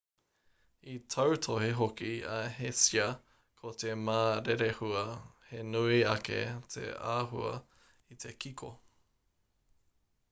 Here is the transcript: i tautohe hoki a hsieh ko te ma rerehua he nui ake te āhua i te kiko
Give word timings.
i 0.91 0.93
tautohe 1.15 1.67
hoki 1.79 2.13
a 2.37 2.39
hsieh 2.55 3.11
ko 3.59 3.73
te 3.83 3.93
ma 4.07 4.17
rerehua 4.47 5.05
he 5.51 5.61
nui 5.75 6.01
ake 6.15 6.41
te 6.77 6.89
āhua 7.19 7.55
i 8.17 8.23
te 8.25 8.35
kiko 8.47 8.73